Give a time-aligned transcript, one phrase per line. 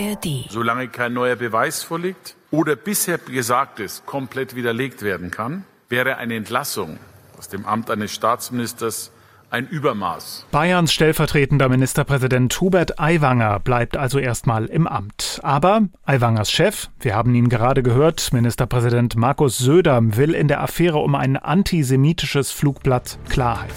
[0.00, 0.46] ARD.
[0.50, 6.98] Solange kein neuer Beweis vorliegt oder bisher Gesagtes komplett widerlegt werden kann, wäre eine Entlassung
[7.38, 9.12] aus dem Amt eines Staatsministers
[9.50, 10.46] ein Übermaß.
[10.52, 15.40] Bayerns stellvertretender Ministerpräsident Hubert Aiwanger bleibt also erstmal im Amt.
[15.42, 20.98] Aber Aiwangers Chef, wir haben ihn gerade gehört, Ministerpräsident Markus Söder will in der Affäre
[20.98, 23.74] um ein antisemitisches Flugblatt Klarheit.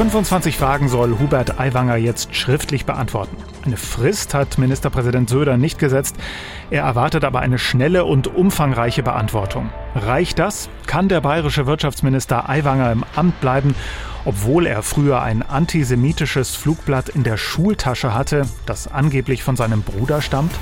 [0.00, 3.36] 25 Fragen soll Hubert Aiwanger jetzt schriftlich beantworten.
[3.66, 6.16] Eine Frist hat Ministerpräsident Söder nicht gesetzt.
[6.70, 9.68] Er erwartet aber eine schnelle und umfangreiche Beantwortung.
[9.94, 10.70] Reicht das?
[10.86, 13.74] Kann der bayerische Wirtschaftsminister Aiwanger im Amt bleiben,
[14.24, 20.22] obwohl er früher ein antisemitisches Flugblatt in der Schultasche hatte, das angeblich von seinem Bruder
[20.22, 20.52] stammt?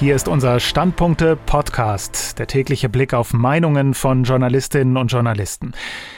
[0.00, 5.72] Hier ist unser Standpunkte Podcast, der tägliche Blick auf Meinungen von Journalistinnen und Journalisten.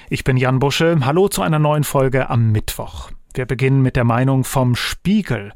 [0.08, 1.00] Ich bin Jan Busche.
[1.04, 3.10] Hallo zu einer neuen Folge am Mittwoch.
[3.34, 5.52] Wir beginnen mit der Meinung vom Spiegel.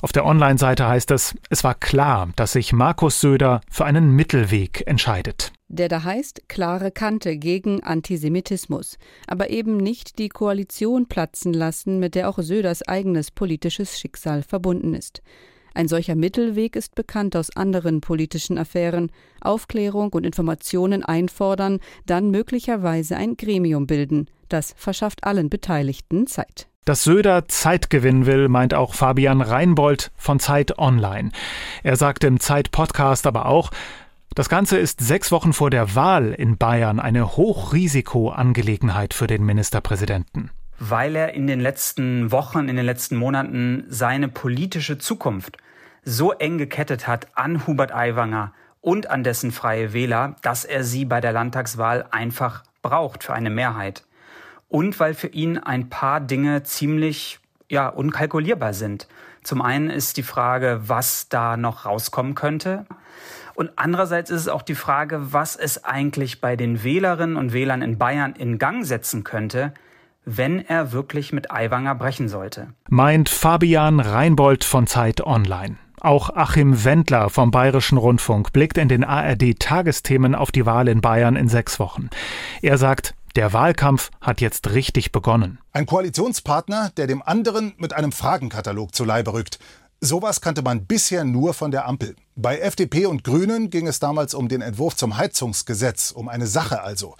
[0.00, 4.86] Auf der Online-Seite heißt es, es war klar, dass sich Markus Söder für einen Mittelweg
[4.86, 5.52] entscheidet.
[5.68, 12.14] Der da heißt klare Kante gegen Antisemitismus, aber eben nicht die Koalition platzen lassen, mit
[12.14, 15.20] der auch Söders eigenes politisches Schicksal verbunden ist.
[15.74, 19.10] Ein solcher Mittelweg ist bekannt aus anderen politischen Affären.
[19.40, 24.28] Aufklärung und Informationen einfordern, dann möglicherweise ein Gremium bilden.
[24.48, 26.66] Das verschafft allen Beteiligten Zeit.
[26.84, 31.30] Dass Söder Zeit gewinnen will, meint auch Fabian Reinbold von Zeit Online.
[31.82, 33.70] Er sagte im Zeit-Podcast aber auch,
[34.34, 40.50] das Ganze ist sechs Wochen vor der Wahl in Bayern eine Hochrisikoangelegenheit für den Ministerpräsidenten
[40.80, 45.58] weil er in den letzten Wochen, in den letzten Monaten seine politische Zukunft
[46.02, 51.04] so eng gekettet hat an Hubert Aiwanger und an dessen Freie Wähler, dass er sie
[51.04, 54.04] bei der Landtagswahl einfach braucht für eine Mehrheit.
[54.68, 59.06] Und weil für ihn ein paar Dinge ziemlich ja, unkalkulierbar sind.
[59.42, 62.86] Zum einen ist die Frage, was da noch rauskommen könnte.
[63.54, 67.82] Und andererseits ist es auch die Frage, was es eigentlich bei den Wählerinnen und Wählern
[67.82, 69.74] in Bayern in Gang setzen könnte,
[70.24, 72.68] wenn er wirklich mit Aiwanger brechen sollte.
[72.88, 75.76] Meint Fabian Reinbold von Zeit Online.
[76.00, 81.36] Auch Achim Wendler vom Bayerischen Rundfunk blickt in den ARD-Tagesthemen auf die Wahl in Bayern
[81.36, 82.08] in sechs Wochen.
[82.62, 85.58] Er sagt, der Wahlkampf hat jetzt richtig begonnen.
[85.72, 89.58] Ein Koalitionspartner, der dem anderen mit einem Fragenkatalog zu Leibe rückt.
[90.00, 92.16] Sowas kannte man bisher nur von der Ampel.
[92.34, 96.82] Bei FDP und Grünen ging es damals um den Entwurf zum Heizungsgesetz, um eine Sache
[96.82, 97.14] also.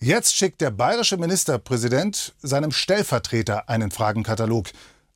[0.00, 4.68] Jetzt schickt der bayerische Ministerpräsident seinem Stellvertreter einen Fragenkatalog.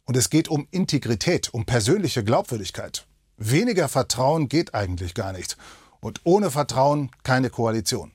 [0.06, 3.06] Und es geht um Integrität, um persönliche Glaubwürdigkeit.
[3.36, 5.56] Weniger Vertrauen geht eigentlich gar nicht.
[6.00, 8.10] Und ohne Vertrauen keine Koalition.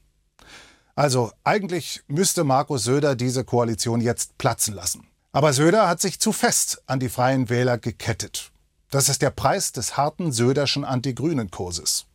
[0.93, 5.07] Also eigentlich müsste Markus Söder diese Koalition jetzt platzen lassen.
[5.31, 8.51] Aber Söder hat sich zu fest an die freien Wähler gekettet.
[8.91, 12.07] Das ist der Preis des harten Söderschen Anti-Grünen-Kurses.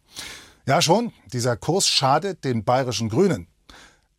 [0.67, 3.47] Ja schon, dieser Kurs schadet den bayerischen Grünen.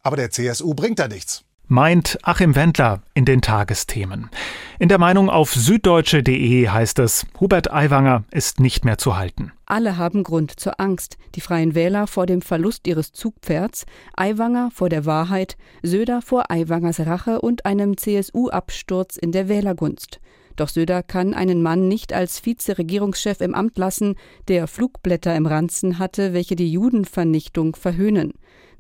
[0.03, 1.45] Aber der CSU bringt da nichts.
[1.67, 4.29] Meint Achim Wendler in den Tagesthemen.
[4.77, 9.53] In der Meinung auf süddeutsche.de heißt es, Hubert Aiwanger ist nicht mehr zu halten.
[9.65, 11.17] Alle haben Grund zur Angst.
[11.35, 13.85] Die Freien Wähler vor dem Verlust ihres Zugpferds,
[14.17, 20.19] Aiwanger vor der Wahrheit, Söder vor Aiwangers Rache und einem CSU-Absturz in der Wählergunst.
[20.57, 24.15] Doch Söder kann einen Mann nicht als Vizeregierungschef im Amt lassen,
[24.49, 28.33] der Flugblätter im Ranzen hatte, welche die Judenvernichtung verhöhnen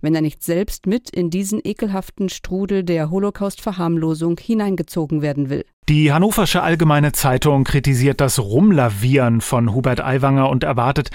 [0.03, 5.65] wenn er nicht selbst mit in diesen ekelhaften Strudel der Holocaust-Verharmlosung hineingezogen werden will.
[5.89, 11.09] Die Hannoversche Allgemeine Zeitung kritisiert das Rumlavieren von Hubert Aiwanger und erwartet,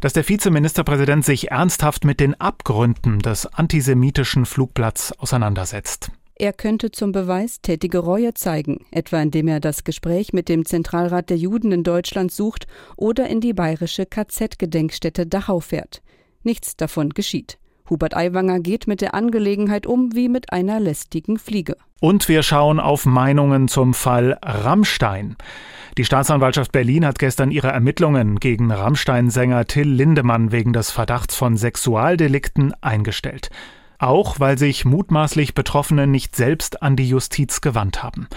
[0.00, 6.10] dass der Vizeministerpräsident sich ernsthaft mit den Abgründen des antisemitischen Flugblatts auseinandersetzt.
[6.36, 11.30] Er könnte zum Beweis tätige Reue zeigen, etwa indem er das Gespräch mit dem Zentralrat
[11.30, 12.66] der Juden in Deutschland sucht
[12.96, 16.02] oder in die bayerische KZ-Gedenkstätte Dachau fährt.
[16.42, 17.58] Nichts davon geschieht.
[17.90, 21.76] Hubert Aiwanger geht mit der Angelegenheit um wie mit einer lästigen Fliege.
[22.00, 25.36] Und wir schauen auf Meinungen zum Fall Rammstein.
[25.98, 31.56] Die Staatsanwaltschaft Berlin hat gestern ihre Ermittlungen gegen Rammstein-Sänger Till Lindemann wegen des Verdachts von
[31.56, 33.50] Sexualdelikten eingestellt.
[33.98, 38.28] Auch weil sich mutmaßlich Betroffene nicht selbst an die Justiz gewandt haben.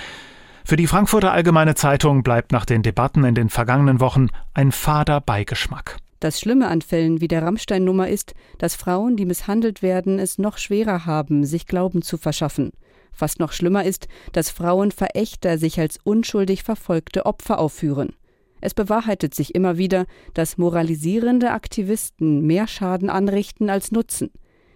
[0.65, 5.21] Für die Frankfurter Allgemeine Zeitung bleibt nach den Debatten in den vergangenen Wochen ein fader
[5.21, 5.97] Beigeschmack.
[6.19, 10.57] Das Schlimme an Fällen wie der Rammstein-Nummer ist, dass Frauen, die misshandelt werden, es noch
[10.57, 12.71] schwerer haben, sich Glauben zu verschaffen.
[13.11, 18.13] Fast noch schlimmer ist, dass Frauen Verächter sich als unschuldig verfolgte Opfer aufführen.
[18.61, 24.31] Es bewahrheitet sich immer wieder, dass moralisierende Aktivisten mehr Schaden anrichten als nutzen.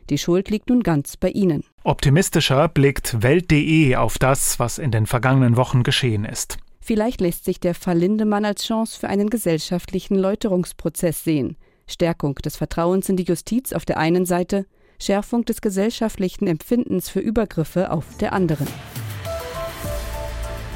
[0.09, 1.63] Die Schuld liegt nun ganz bei ihnen.
[1.83, 6.57] Optimistischer blickt Welt.de auf das, was in den vergangenen Wochen geschehen ist.
[6.83, 11.55] Vielleicht lässt sich der Fall Lindemann als Chance für einen gesellschaftlichen Läuterungsprozess sehen.
[11.87, 14.65] Stärkung des Vertrauens in die Justiz auf der einen Seite,
[14.99, 18.67] Schärfung des gesellschaftlichen Empfindens für Übergriffe auf der anderen.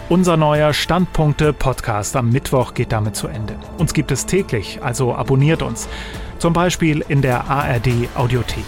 [0.07, 3.55] Unser neuer Standpunkte-Podcast am Mittwoch geht damit zu Ende.
[3.79, 5.89] Uns gibt es täglich, also abonniert uns.
[6.37, 8.63] Zum Beispiel in der ARD Audiothek.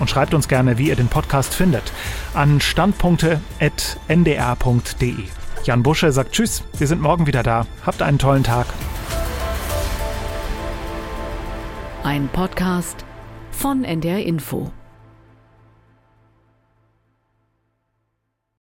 [0.00, 1.94] Und schreibt uns gerne, wie ihr den Podcast findet,
[2.34, 5.41] an standpunkte.ndr.de.
[5.64, 7.66] Jan Busche sagt Tschüss, wir sind morgen wieder da.
[7.86, 8.66] Habt einen tollen Tag.
[12.02, 13.04] Ein Podcast
[13.52, 14.72] von NDR Info.